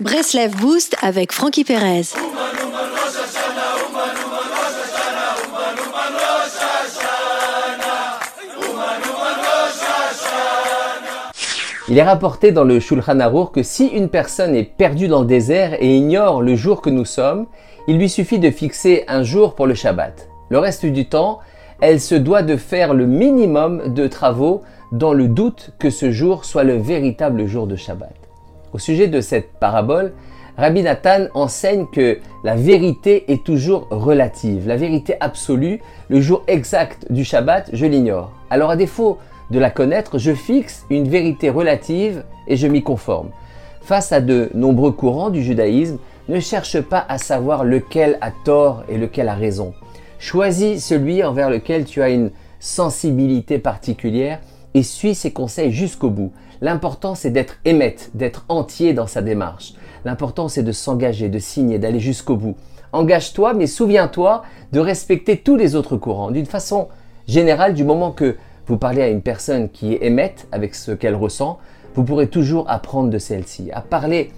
[0.00, 2.14] Breslev Boost avec Frankie Perez.
[11.90, 15.26] Il est rapporté dans le Shulchan Aruch que si une personne est perdue dans le
[15.26, 17.46] désert et ignore le jour que nous sommes,
[17.86, 20.30] il lui suffit de fixer un jour pour le Shabbat.
[20.48, 21.40] Le reste du temps,
[21.82, 24.62] elle se doit de faire le minimum de travaux
[24.92, 28.19] dans le doute que ce jour soit le véritable jour de Shabbat.
[28.72, 30.12] Au sujet de cette parabole,
[30.56, 34.68] Rabbi Nathan enseigne que la vérité est toujours relative.
[34.68, 38.30] La vérité absolue, le jour exact du Shabbat, je l'ignore.
[38.48, 39.18] Alors à défaut
[39.50, 43.30] de la connaître, je fixe une vérité relative et je m'y conforme.
[43.80, 45.98] Face à de nombreux courants du judaïsme,
[46.28, 49.74] ne cherche pas à savoir lequel a tort et lequel a raison.
[50.20, 54.38] Choisis celui envers lequel tu as une sensibilité particulière
[54.74, 56.32] et suis ses conseils jusqu'au bout.
[56.60, 59.74] L'important c'est d'être émette, d'être entier dans sa démarche.
[60.04, 62.56] L'important c'est de s'engager, de signer, d'aller jusqu'au bout.
[62.92, 66.30] Engage-toi, mais souviens-toi de respecter tous les autres courants.
[66.30, 66.88] D'une façon
[67.28, 71.14] générale, du moment que vous parlez à une personne qui est émette avec ce qu'elle
[71.14, 71.58] ressent,
[71.94, 73.70] vous pourrez toujours apprendre de celle-ci.
[73.72, 74.30] À parler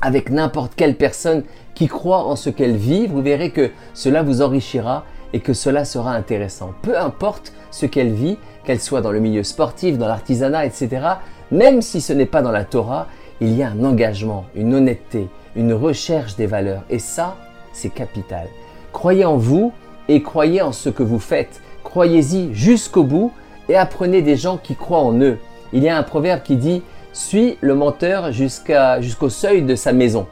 [0.00, 4.42] avec n'importe quelle personne qui croit en ce qu'elle vit, vous verrez que cela vous
[4.42, 6.72] enrichira et que cela sera intéressant.
[6.82, 11.06] Peu importe ce qu'elle vit, qu'elle soit dans le milieu sportif, dans l'artisanat, etc.,
[11.50, 13.06] même si ce n'est pas dans la Torah,
[13.40, 16.82] il y a un engagement, une honnêteté, une recherche des valeurs.
[16.90, 17.36] Et ça,
[17.72, 18.48] c'est capital.
[18.92, 19.72] Croyez en vous
[20.08, 21.60] et croyez en ce que vous faites.
[21.84, 23.32] Croyez-y jusqu'au bout
[23.68, 25.38] et apprenez des gens qui croient en eux.
[25.72, 26.82] Il y a un proverbe qui dit
[27.12, 30.26] Suis le menteur jusqu'au seuil de sa maison.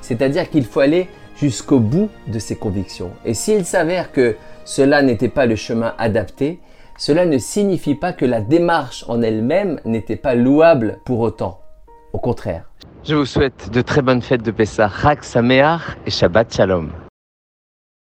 [0.00, 3.10] C'est-à-dire qu'il faut aller jusqu'au bout de ses convictions.
[3.24, 6.60] Et s'il s'avère que cela n'était pas le chemin adapté,
[6.98, 11.60] cela ne signifie pas que la démarche en elle-même n'était pas louable pour autant.
[12.12, 12.70] Au contraire.
[13.04, 16.90] Je vous souhaite de très bonnes fêtes de Pessah, Chag Sameach et Shabbat Shalom.